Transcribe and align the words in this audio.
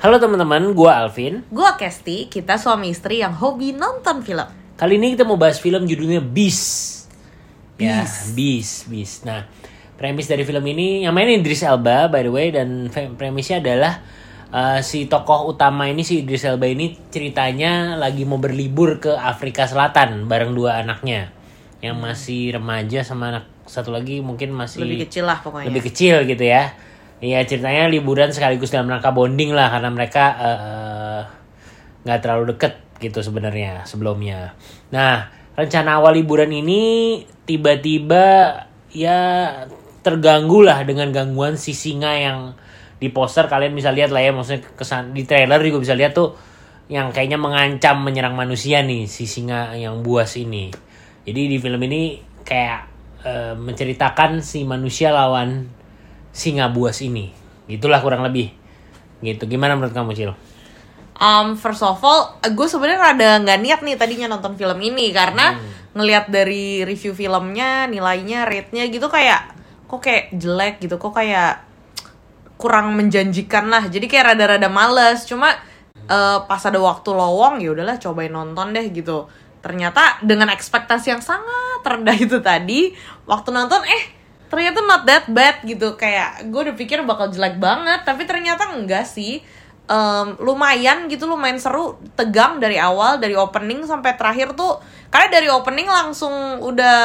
Halo 0.00 0.16
teman-teman, 0.16 0.72
gue 0.72 0.88
Alvin. 0.88 1.44
Gua 1.52 1.76
Kesti, 1.76 2.32
kita 2.32 2.56
suami 2.56 2.88
istri 2.88 3.20
yang 3.20 3.36
hobi 3.36 3.76
nonton 3.76 4.24
film. 4.24 4.48
Kali 4.80 4.96
ini 4.96 5.12
kita 5.12 5.28
mau 5.28 5.36
bahas 5.36 5.60
film 5.60 5.84
judulnya 5.84 6.24
Beast. 6.24 7.04
Ya, 7.76 8.00
Beast. 8.00 8.32
Beast, 8.32 8.76
Beast. 8.88 9.18
Nah, 9.28 9.44
premis 10.00 10.24
dari 10.24 10.48
film 10.48 10.64
ini 10.72 11.04
yang 11.04 11.12
main 11.12 11.28
Idris 11.28 11.60
Elba 11.60 12.08
by 12.08 12.24
the 12.24 12.32
way 12.32 12.48
dan 12.48 12.88
premisnya 13.20 13.60
adalah 13.60 14.00
uh, 14.48 14.80
si 14.80 15.04
tokoh 15.04 15.52
utama 15.52 15.84
ini 15.84 16.00
si 16.00 16.24
Idris 16.24 16.48
Elba 16.48 16.64
ini 16.64 16.96
ceritanya 17.12 18.00
lagi 18.00 18.24
mau 18.24 18.40
berlibur 18.40 19.04
ke 19.04 19.12
Afrika 19.12 19.68
Selatan 19.68 20.24
bareng 20.24 20.56
dua 20.56 20.80
anaknya 20.80 21.28
yang 21.84 22.00
masih 22.00 22.56
remaja 22.56 23.04
sama 23.04 23.36
anak 23.36 23.44
satu 23.68 23.92
lagi 23.92 24.24
mungkin 24.24 24.48
masih 24.56 24.80
Lebih 24.80 25.12
kecil 25.12 25.28
lah 25.28 25.44
pokoknya. 25.44 25.68
lebih 25.68 25.82
kecil 25.92 26.24
gitu 26.24 26.44
ya. 26.48 26.72
Iya 27.20 27.44
ceritanya 27.44 27.92
liburan 27.92 28.32
sekaligus 28.32 28.72
dalam 28.72 28.88
rangka 28.88 29.12
bonding 29.12 29.52
lah 29.52 29.68
karena 29.68 29.92
mereka 29.92 30.24
eh, 30.40 31.20
nggak 32.08 32.20
terlalu 32.24 32.56
deket 32.56 32.80
gitu 32.96 33.20
sebenarnya 33.20 33.84
sebelumnya. 33.84 34.56
Nah 34.88 35.28
rencana 35.52 36.00
awal 36.00 36.16
liburan 36.16 36.48
ini 36.48 37.20
tiba-tiba 37.44 38.56
ya 38.88 39.18
terganggu 40.00 40.64
lah 40.64 40.80
dengan 40.88 41.12
gangguan 41.12 41.60
si 41.60 41.76
singa 41.76 42.16
yang 42.16 42.38
di 42.96 43.12
poster 43.12 43.52
kalian 43.52 43.76
bisa 43.76 43.92
lihat 43.92 44.12
lah 44.12 44.24
ya 44.24 44.32
maksudnya 44.32 44.64
kesan 44.72 45.12
di 45.12 45.28
trailer 45.28 45.60
juga 45.60 45.84
bisa 45.84 45.92
lihat 45.92 46.16
tuh 46.16 46.36
yang 46.88 47.12
kayaknya 47.12 47.36
mengancam 47.36 48.00
menyerang 48.00 48.32
manusia 48.32 48.80
nih 48.80 49.04
si 49.04 49.28
singa 49.28 49.76
yang 49.76 50.00
buas 50.00 50.40
ini. 50.40 50.72
Jadi 51.28 51.52
di 51.52 51.56
film 51.60 51.84
ini 51.84 52.16
kayak 52.48 52.80
eh, 53.28 53.54
menceritakan 53.60 54.40
si 54.40 54.64
manusia 54.64 55.12
lawan 55.12 55.79
singa 56.30 56.70
buas 56.70 56.98
ini. 57.02 57.30
Gitulah 57.70 58.02
kurang 58.02 58.26
lebih. 58.26 58.50
Gitu. 59.20 59.44
Gimana 59.46 59.76
menurut 59.76 59.94
kamu, 59.94 60.16
Cil? 60.16 60.32
Um, 61.20 61.52
first 61.52 61.84
of 61.84 62.00
all, 62.00 62.40
gue 62.40 62.64
sebenarnya 62.64 63.12
rada 63.12 63.30
nggak 63.44 63.58
niat 63.60 63.80
nih 63.84 63.96
tadinya 64.00 64.32
nonton 64.32 64.56
film 64.56 64.80
ini 64.80 65.12
karena 65.12 65.60
ngelihat 65.92 66.32
dari 66.32 66.80
review 66.88 67.12
filmnya, 67.12 67.84
nilainya, 67.84 68.48
rate-nya 68.48 68.88
gitu 68.88 69.12
kayak 69.12 69.52
kok 69.84 70.00
kayak 70.00 70.32
jelek 70.32 70.80
gitu, 70.80 70.96
kok 70.96 71.12
kayak 71.12 71.60
kurang 72.56 72.96
menjanjikan 72.96 73.68
lah. 73.68 73.84
Jadi 73.92 74.08
kayak 74.08 74.32
rada-rada 74.32 74.72
males. 74.72 75.28
Cuma 75.28 75.52
eh, 75.92 76.38
pas 76.40 76.62
ada 76.64 76.80
waktu 76.80 77.12
lowong 77.12 77.60
ya 77.60 77.76
udahlah 77.76 78.00
cobain 78.00 78.32
nonton 78.32 78.72
deh 78.72 78.88
gitu. 78.88 79.28
Ternyata 79.60 80.24
dengan 80.24 80.48
ekspektasi 80.48 81.12
yang 81.12 81.20
sangat 81.20 81.84
rendah 81.84 82.16
itu 82.16 82.40
tadi, 82.40 82.96
waktu 83.28 83.52
nonton 83.52 83.84
eh 83.84 84.19
ternyata 84.50 84.82
not 84.82 85.06
that 85.06 85.24
bad 85.30 85.62
gitu. 85.62 85.94
Kayak 85.94 86.44
gue 86.50 86.60
udah 86.68 86.76
pikir 86.76 87.00
bakal 87.06 87.30
jelek 87.30 87.56
banget 87.56 88.02
tapi 88.02 88.26
ternyata 88.26 88.74
enggak 88.74 89.06
sih. 89.06 89.40
Em, 89.90 90.38
lumayan 90.38 91.10
gitu 91.10 91.26
lumayan 91.26 91.58
seru 91.58 91.98
tegang 92.14 92.62
dari 92.62 92.78
awal 92.78 93.18
dari 93.18 93.34
opening 93.38 93.86
sampai 93.86 94.18
terakhir 94.18 94.52
tuh. 94.58 94.82
Karena 95.10 95.40
dari 95.40 95.48
opening 95.50 95.88
langsung 95.88 96.62
udah 96.62 96.98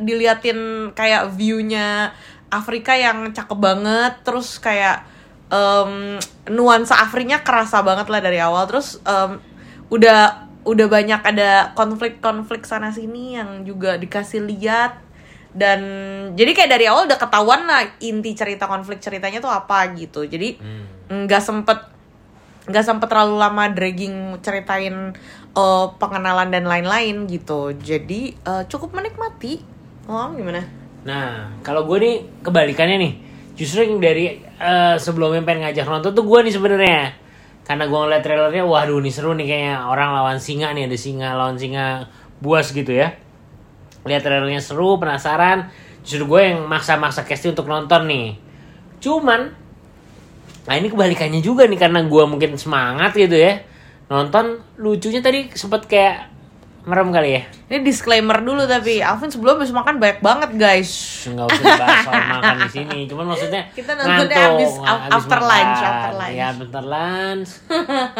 diliatin 0.00 0.90
kayak 0.92 1.32
viewnya 1.32 2.12
Afrika 2.52 2.92
yang 2.96 3.32
cakep 3.32 3.58
banget 3.60 4.12
terus 4.24 4.56
kayak 4.60 5.04
em, 5.52 6.20
nuansa 6.50 6.96
Afrinya 6.96 7.40
kerasa 7.44 7.84
banget 7.84 8.08
lah 8.08 8.20
dari 8.24 8.40
awal. 8.40 8.64
Terus 8.68 9.00
em, 9.04 9.40
udah 9.92 10.48
udah 10.66 10.86
banyak 10.90 11.22
ada 11.22 11.70
konflik-konflik 11.78 12.66
sana 12.66 12.90
sini 12.90 13.38
yang 13.38 13.62
juga 13.62 13.94
dikasih 13.94 14.42
lihat 14.42 15.05
dan 15.56 15.80
jadi 16.36 16.52
kayak 16.52 16.70
dari 16.76 16.84
awal 16.86 17.08
udah 17.08 17.16
ketahuan 17.16 17.64
lah 17.64 17.82
inti 18.04 18.36
cerita 18.36 18.68
konflik 18.68 19.00
ceritanya 19.00 19.40
tuh 19.40 19.50
apa 19.50 19.96
gitu 19.96 20.28
jadi 20.28 20.60
nggak 21.08 21.42
sempet 21.42 21.78
nggak 22.68 22.84
sempet 22.84 23.08
terlalu 23.08 23.40
lama 23.40 23.64
dragging 23.72 24.36
ceritain 24.44 25.16
eh, 25.56 25.86
pengenalan 25.96 26.52
dan 26.52 26.68
lain-lain 26.68 27.24
gitu 27.24 27.72
jadi 27.72 28.36
eh, 28.36 28.62
cukup 28.68 28.92
menikmati 28.92 29.64
oh 30.12 30.28
gimana 30.36 30.86
Nah, 31.06 31.54
kalau 31.62 31.86
gue 31.86 32.02
nih 32.02 32.16
kebalikannya 32.42 32.98
nih. 32.98 33.12
Justru 33.56 33.86
yang 33.86 34.02
dari 34.02 34.42
eh, 34.42 34.96
sebelumnya 34.98 35.46
pengen 35.46 35.70
ngajak 35.70 35.86
nonton 35.86 36.12
tuh 36.12 36.26
gue 36.26 36.38
nih 36.50 36.52
sebenarnya. 36.52 37.02
Karena 37.62 37.86
gue 37.86 37.98
ngeliat 37.98 38.22
trailernya, 38.26 38.64
waduh 38.66 38.98
nih 38.98 39.14
seru 39.14 39.32
nih 39.38 39.46
kayaknya 39.46 39.74
orang 39.86 40.10
lawan 40.14 40.38
singa 40.42 40.74
nih, 40.74 40.90
ada 40.90 40.98
singa 40.98 41.34
lawan 41.34 41.56
singa 41.56 42.10
buas 42.42 42.74
gitu 42.74 42.90
ya. 42.90 43.14
Lihat 44.06 44.22
trailernya 44.22 44.62
seru, 44.62 44.96
penasaran. 44.96 45.68
Justru 46.06 46.30
gue 46.30 46.54
yang 46.54 46.70
maksa-maksa 46.70 47.26
Kesti 47.26 47.50
untuk 47.50 47.66
nonton 47.66 48.06
nih. 48.06 48.38
Cuman, 49.02 49.50
nah 50.64 50.74
ini 50.78 50.86
kebalikannya 50.86 51.42
juga 51.42 51.66
nih 51.66 51.76
karena 51.76 52.06
gue 52.06 52.24
mungkin 52.24 52.54
semangat 52.54 53.12
gitu 53.18 53.34
ya. 53.34 53.60
Nonton 54.06 54.62
lucunya 54.78 55.18
tadi 55.18 55.50
sempet 55.52 55.90
kayak 55.90 56.35
merem 56.86 57.10
kali 57.10 57.30
ya. 57.32 57.42
ini 57.66 57.82
disclaimer 57.82 58.38
dulu 58.38 58.62
tapi 58.62 59.02
Alvin 59.02 59.26
sebelum 59.26 59.58
habis 59.58 59.70
makan 59.70 59.98
banyak 59.98 60.18
banget 60.20 60.50
guys. 60.54 60.90
Nggak 61.26 61.46
usah 61.48 61.62
dibahas 61.66 61.98
soal 62.00 62.22
makan 62.32 62.56
di 62.56 62.70
sini. 62.70 62.98
Cuman 63.04 63.26
maksudnya 63.26 63.62
Kita 63.68 63.90
nontonnya 63.92 64.22
ngantuk, 64.30 64.54
abis- 64.54 64.78
nggak- 64.78 65.00
abis 65.02 65.12
after 65.12 65.36
makan. 65.36 65.50
lunch, 65.50 65.80
after 65.82 66.12
lunch. 66.14 66.30
ya 66.32 66.44
after 66.48 66.84
lunch. 66.86 67.50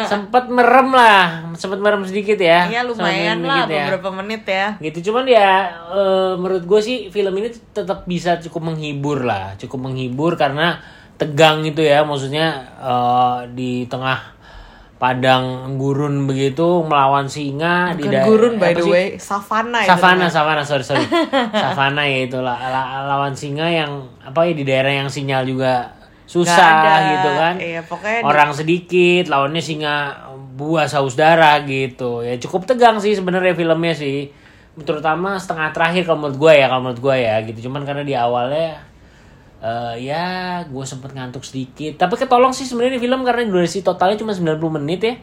Sempet 0.05 0.43
merem 0.47 0.89
lah. 0.91 1.23
Sempet 1.53 1.79
merem 1.79 2.01
sedikit 2.03 2.35
ya. 2.37 2.67
Ya 2.67 2.81
lumayan 2.83 3.39
lah 3.41 3.63
ya. 3.65 3.87
beberapa 3.87 4.09
menit 4.13 4.43
ya. 4.43 4.75
Gitu. 4.77 4.99
Cuman 5.05 5.23
ya 5.25 5.51
eh, 5.89 6.33
menurut 6.35 6.63
gue 6.63 6.79
sih 6.79 6.97
film 7.07 7.33
ini 7.35 7.47
tetap 7.71 8.03
bisa 8.03 8.35
cukup 8.37 8.67
menghibur 8.67 9.23
lah. 9.23 9.55
Cukup 9.55 9.79
menghibur 9.81 10.35
karena 10.35 10.83
tegang 11.15 11.63
gitu 11.63 11.79
ya. 11.79 12.03
Maksudnya 12.03 12.45
eh, 12.77 13.37
di 13.49 13.87
tengah 13.87 14.36
padang 14.97 15.77
gurun 15.77 16.25
begitu 16.25 16.81
melawan 16.81 17.25
singa 17.25 17.93
di 17.93 18.01
Bukan 18.01 18.11
da- 18.11 18.25
gurun 18.25 18.53
by 18.57 18.73
the 18.73 18.83
way 18.83 19.05
savana 19.15 19.85
itu 19.85 19.89
Savana, 19.89 20.25
namanya. 20.25 20.29
savana, 20.29 20.61
sorry 20.61 20.81
sorry. 20.81 21.05
savana 21.63 22.01
ya 22.03 22.25
itu 22.25 22.37
la- 22.37 22.57
la- 22.57 23.05
lawan 23.05 23.31
singa 23.31 23.65
yang 23.65 23.91
apa 24.19 24.41
ya 24.43 24.53
di 24.53 24.63
daerah 24.63 24.93
yang 24.95 25.07
sinyal 25.07 25.45
juga 25.45 25.93
susah 26.25 26.59
ada. 26.59 26.93
gitu 27.07 27.29
kan. 27.31 27.53
Iya, 27.55 27.81
pokoknya 27.85 28.19
di- 28.19 28.25
Orang 28.25 28.51
sedikit, 28.51 29.23
lawannya 29.27 29.61
singa 29.61 29.95
buah 30.53 30.83
saus 30.83 31.13
darah 31.13 31.63
gitu. 31.63 32.19
Ya 32.19 32.35
cukup 32.35 32.65
tegang 32.65 32.97
sih 32.97 33.13
sebenarnya 33.13 33.53
filmnya 33.53 33.93
sih. 33.93 34.27
Terutama 34.75 35.37
setengah 35.37 35.71
terakhir 35.71 36.03
kalau 36.03 36.21
menurut 36.21 36.37
gue 36.37 36.53
ya, 36.53 36.67
kalau 36.67 36.81
menurut 36.83 36.99
gue 36.99 37.15
ya 37.15 37.35
gitu. 37.41 37.65
Cuman 37.65 37.81
karena 37.81 38.03
di 38.03 38.11
awalnya 38.11 38.81
eh 39.57 40.05
ya 40.05 40.25
gue 40.63 40.85
sempet 40.85 41.11
ngantuk 41.13 41.41
sedikit. 41.41 41.97
Tapi 41.97 42.13
ketolong 42.15 42.53
sih 42.53 42.63
sebenarnya 42.63 43.01
film 43.01 43.25
karena 43.25 43.45
durasi 43.45 43.81
totalnya 43.81 44.17
cuma 44.17 44.33
90 44.33 44.77
menit 44.81 45.01
ya. 45.01 45.15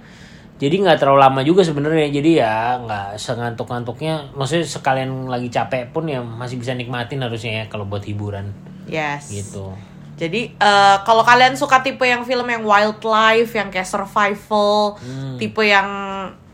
Jadi 0.54 0.86
nggak 0.86 1.02
terlalu 1.02 1.18
lama 1.18 1.40
juga 1.42 1.62
sebenarnya. 1.62 2.10
Jadi 2.10 2.30
ya 2.38 2.78
nggak 2.78 3.18
sengantuk 3.18 3.66
ngantuknya 3.66 4.30
maksudnya 4.34 4.62
sekalian 4.62 5.26
lagi 5.26 5.50
capek 5.50 5.90
pun 5.90 6.06
ya 6.06 6.22
masih 6.22 6.58
bisa 6.58 6.74
nikmatin 6.74 7.22
harusnya 7.22 7.62
ya 7.62 7.64
kalau 7.66 7.86
buat 7.86 8.02
hiburan. 8.02 8.50
Yes. 8.86 9.30
Gitu. 9.30 9.70
Jadi 10.14 10.54
eh, 10.54 10.96
kalau 11.02 11.26
kalian 11.26 11.58
suka 11.58 11.82
tipe 11.82 12.06
yang 12.06 12.22
film 12.22 12.46
yang 12.46 12.62
wildlife, 12.62 13.50
yang 13.50 13.70
kayak 13.70 13.86
survival, 13.86 14.94
Hmm. 15.02 15.38
tipe 15.38 15.58
yang 15.62 15.90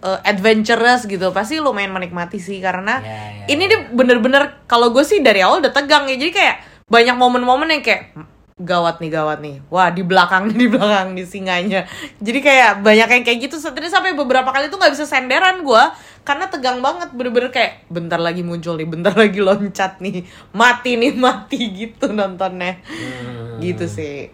eh, 0.00 0.20
adventurous 0.24 1.04
gitu, 1.04 1.28
pasti 1.28 1.60
lumayan 1.60 1.92
menikmati 1.92 2.40
sih. 2.40 2.56
Karena 2.56 3.04
Ya, 3.04 3.44
ya, 3.44 3.52
ini 3.52 3.68
dia 3.68 3.84
bener-bener 3.92 4.64
kalau 4.64 4.88
gue 4.92 5.04
sih 5.04 5.20
dari 5.20 5.44
awal 5.44 5.60
udah 5.60 5.76
tegang 5.76 6.08
ya, 6.08 6.16
jadi 6.16 6.32
kayak 6.32 6.56
banyak 6.90 7.16
momen-momen 7.16 7.70
yang 7.70 7.82
kayak 7.86 8.10
"Hmm, 8.12 8.26
gawat 8.60 9.00
nih 9.00 9.08
gawat 9.08 9.38
nih, 9.40 9.56
wah 9.72 9.88
di 9.88 10.04
belakang 10.04 10.52
di 10.60 10.66
belakang 10.68 11.16
di 11.16 11.24
singanya, 11.24 11.88
jadi 12.20 12.38
kayak 12.42 12.70
banyak 12.84 13.08
yang 13.08 13.24
kayak 13.24 13.38
gitu. 13.48 13.56
Tadi 13.56 13.88
sampai 13.88 14.12
beberapa 14.12 14.50
kali 14.52 14.68
tuh 14.68 14.76
nggak 14.76 14.92
bisa 14.92 15.08
senderan 15.08 15.64
gue 15.64 15.82
karena 16.26 16.52
tegang 16.52 16.84
banget, 16.84 17.08
bener-bener 17.16 17.48
kayak 17.48 17.88
bentar 17.88 18.20
lagi 18.20 18.44
muncul 18.44 18.76
nih, 18.76 18.84
bentar 18.84 19.16
lagi 19.16 19.40
loncat 19.48 19.96
nih, 20.04 20.28
mati 20.52 21.00
nih 21.00 21.16
mati 21.24 21.60
gitu 21.72 22.12
nontonnya. 22.12 22.76
Hmm. 22.84 23.56
gitu 23.62 23.88
sih. 23.88 24.28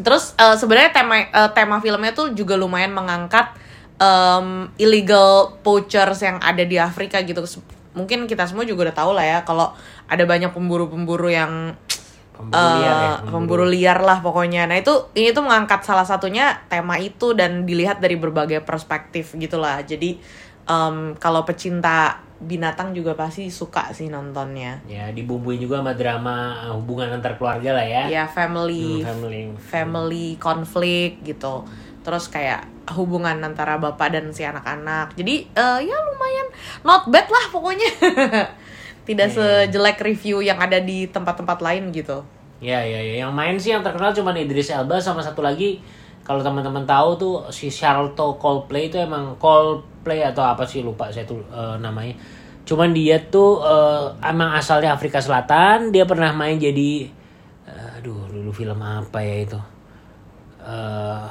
Terus 0.00 0.32
eh, 0.34 0.56
sebenarnya 0.56 0.90
tema 0.96 1.22
eh, 1.22 1.50
tema 1.54 1.76
filmnya 1.78 2.16
tuh 2.16 2.32
juga 2.34 2.56
lumayan 2.56 2.90
mengangkat 2.96 3.52
em, 4.00 4.72
illegal 4.80 5.60
poachers 5.60 6.24
yang 6.24 6.40
ada 6.40 6.64
di 6.64 6.80
Afrika 6.80 7.20
gitu 7.20 7.44
mungkin 7.92 8.30
kita 8.30 8.46
semua 8.46 8.62
juga 8.62 8.90
udah 8.90 8.96
tahu 8.96 9.10
lah 9.18 9.26
ya 9.26 9.38
kalau 9.42 9.74
ada 10.06 10.24
banyak 10.24 10.54
pemburu-pemburu 10.54 11.28
yang 11.28 11.74
Pemburu 12.40 12.56
liar 12.80 12.96
ya, 12.96 13.12
eh, 13.12 13.16
pemburu. 13.28 13.64
liar 13.68 13.98
lah 14.00 14.18
pokoknya. 14.24 14.64
Nah 14.64 14.80
itu 14.80 15.12
ini 15.12 15.28
tuh 15.36 15.44
mengangkat 15.44 15.84
salah 15.84 16.08
satunya 16.08 16.56
tema 16.72 16.96
itu 16.96 17.36
dan 17.36 17.68
dilihat 17.68 18.00
dari 18.00 18.16
berbagai 18.16 18.64
perspektif 18.64 19.36
gitulah 19.36 19.84
jadi 19.84 20.16
em, 20.64 21.12
kalau 21.20 21.44
pecinta 21.44 22.16
binatang 22.40 22.96
juga 22.96 23.12
pasti 23.12 23.52
suka 23.52 23.92
sih 23.92 24.08
nontonnya. 24.08 24.80
Ya 24.88 25.12
dibumbuin 25.12 25.60
juga 25.60 25.84
sama 25.84 25.92
drama 25.92 26.64
uh, 26.64 26.72
hubungan 26.80 27.12
antar 27.12 27.36
keluarga 27.36 27.76
lah 27.76 27.84
ya. 27.84 28.02
Ya 28.08 28.24
family. 28.24 29.04
Hmm, 29.04 29.06
family. 29.12 29.40
Family 29.60 30.26
konflik 30.40 31.20
gitu. 31.20 31.68
Terus 32.00 32.32
kayak 32.32 32.64
hubungan 32.96 33.36
antara 33.44 33.76
bapak 33.76 34.16
dan 34.16 34.32
si 34.32 34.40
anak-anak. 34.40 35.12
Jadi 35.12 35.44
eh, 35.52 35.78
ya 35.84 35.98
not 36.82 37.08
bad 37.08 37.26
lah 37.26 37.44
pokoknya 37.48 37.88
tidak 39.08 39.28
Iya. 39.32 39.66
sejelek 39.66 39.98
review 40.00 40.44
yang 40.44 40.60
ada 40.60 40.78
di 40.78 41.08
tempat-tempat 41.08 41.58
lain 41.60 41.90
gitu 41.90 42.20
Ya, 42.60 42.84
ya, 42.84 43.00
ya. 43.00 43.24
Yang 43.24 43.32
main 43.32 43.56
sih 43.56 43.72
yang 43.72 43.80
terkenal 43.80 44.12
cuma 44.12 44.36
Idris 44.36 44.68
Elba 44.68 45.00
sama 45.00 45.24
satu 45.24 45.40
lagi 45.40 45.80
kalau 46.20 46.44
teman-teman 46.44 46.84
tahu 46.84 47.16
tuh 47.16 47.34
si 47.48 47.72
Charlotte 47.72 48.20
Coldplay 48.36 48.92
itu 48.92 49.00
emang 49.00 49.40
Coldplay 49.40 50.20
atau 50.20 50.44
apa 50.44 50.68
sih 50.68 50.84
lupa 50.84 51.08
saya 51.08 51.24
tuh 51.24 51.40
eh, 51.48 51.76
namanya. 51.80 52.12
Cuman 52.68 52.92
dia 52.92 53.16
tuh 53.32 53.64
eh, 53.64 54.12
emang 54.28 54.52
asalnya 54.52 54.92
Afrika 54.92 55.24
Selatan, 55.24 55.88
dia 55.88 56.04
pernah 56.04 56.36
main 56.36 56.60
jadi 56.60 57.08
eh, 57.64 57.96
aduh 57.96 58.28
dulu 58.28 58.52
film 58.52 58.76
apa 58.76 59.24
ya 59.24 59.36
itu. 59.40 59.58
eh 60.60 61.24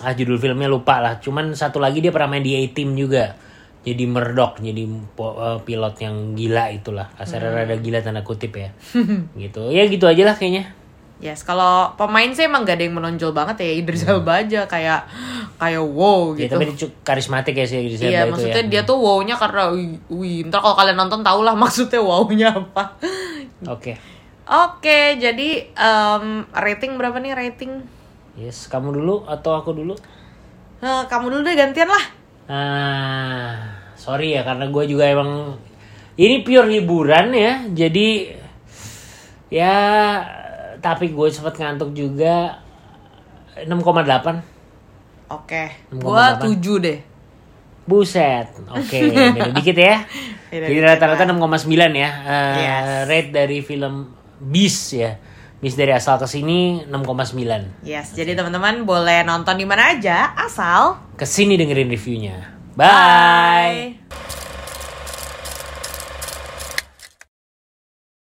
ah 0.00 0.12
judul 0.16 0.40
filmnya 0.40 0.64
lupa 0.72 0.96
lah. 1.04 1.20
Cuman 1.20 1.52
satu 1.52 1.76
lagi 1.76 2.00
dia 2.00 2.08
pernah 2.08 2.32
main 2.32 2.40
di 2.40 2.56
A-Team 2.56 2.96
juga. 2.96 3.36
Jadi 3.80 4.04
Murdoch, 4.04 4.60
jadi 4.60 4.84
eh, 4.84 5.58
pilot 5.64 5.94
yang 5.98 6.36
gila 6.36 6.68
itulah. 6.68 7.08
Kasarnya 7.16 7.64
rada 7.64 7.76
gila 7.80 8.04
tanda 8.04 8.20
kutip 8.20 8.52
ya. 8.52 8.68
gitu. 9.42 9.72
Ya 9.72 9.88
gitu 9.88 10.04
aja 10.04 10.22
lah 10.22 10.36
kayaknya. 10.36 10.76
Yes, 11.20 11.44
kalau 11.44 11.92
pemain 12.00 12.32
sih 12.32 12.48
emang 12.48 12.64
gak 12.64 12.80
ada 12.80 12.88
yang 12.88 12.96
menonjol 12.96 13.36
banget 13.36 13.60
ya 13.60 13.76
Idris 13.76 14.08
Elba 14.08 14.40
aja 14.40 14.64
kayak 14.64 15.04
kayak 15.60 15.84
wow 15.84 16.32
Ya, 16.32 16.48
gitu. 16.48 16.56
tapi 16.56 16.64
dia 16.72 16.88
karismatik 17.04 17.52
ya 17.52 17.68
sih 17.68 17.76
Idris 17.76 18.00
Iya, 18.00 18.08
Elba 18.08 18.16
itu 18.24 18.32
maksudnya 18.40 18.64
ya. 18.64 18.70
dia 18.72 18.82
tuh 18.88 18.96
wow-nya 18.96 19.36
karena 19.36 19.68
wih, 20.08 20.48
ntar 20.48 20.64
kalau 20.64 20.72
kalian 20.72 20.96
nonton 20.96 21.20
tau 21.20 21.44
lah 21.44 21.52
maksudnya 21.60 22.00
wow-nya 22.00 22.48
apa. 22.56 22.96
Oke. 23.68 24.00
Oke, 24.48 25.20
jadi 25.20 25.48
em, 25.70 26.24
rating 26.50 26.96
berapa 26.96 27.20
nih 27.20 27.36
rating? 27.36 27.84
Yes, 28.40 28.64
kamu 28.66 28.96
dulu 28.96 29.28
atau 29.28 29.52
aku 29.54 29.76
dulu? 29.76 29.92
Eh, 30.80 31.02
kamu 31.04 31.28
dulu 31.28 31.44
deh 31.44 31.52
gantian 31.52 31.86
lah. 31.86 32.04
Ah, 32.50 33.78
sorry 33.94 34.34
ya 34.34 34.42
karena 34.42 34.66
gue 34.66 34.84
juga 34.90 35.06
emang 35.06 35.54
ini 36.18 36.42
pure 36.42 36.66
hiburan 36.66 37.30
ya. 37.30 37.52
Jadi 37.70 38.34
ya 39.54 39.74
tapi 40.82 41.14
gue 41.14 41.28
sempet 41.30 41.62
ngantuk 41.62 41.94
juga 41.94 42.58
6,8 43.54 44.42
Oke, 45.30 45.62
gua 45.94 46.34
delapan. 46.34 46.58
7 46.58 46.82
deh. 46.82 46.98
Buset, 47.86 48.46
oke 48.70 48.98
beda 49.10 49.50
dikit 49.58 49.74
ya. 49.78 50.06
Beda 50.50 50.66
Jadi 50.66 50.78
rata-rata 50.82 51.22
6,9 51.26 51.70
ya. 51.94 52.10
Eh, 52.22 52.54
Yes. 52.58 52.86
Rate 53.06 53.30
dari 53.30 53.58
film 53.62 54.10
Beast 54.38 54.94
ya. 54.94 55.18
Beast 55.60 55.76
dari 55.76 55.92
asal 55.92 56.16
ke 56.16 56.24
sini 56.24 56.88
6,9. 56.88 57.84
Yes, 57.84 58.16
jadi 58.16 58.32
teman-teman 58.32 58.88
boleh 58.88 59.20
nonton 59.28 59.60
di 59.60 59.68
mana 59.68 59.92
aja 59.92 60.32
asal 60.32 60.96
Ke 61.20 61.28
sini 61.28 61.60
dengerin 61.60 61.92
reviewnya. 61.92 62.56
Bye. 62.72 62.88
Bye. 62.88 64.29